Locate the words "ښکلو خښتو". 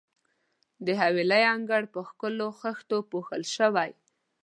2.09-2.97